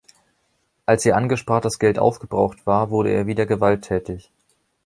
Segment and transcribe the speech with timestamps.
[0.87, 4.31] Als ihr angespartes Geld aufgebraucht war, wurde er wieder gewalttätig.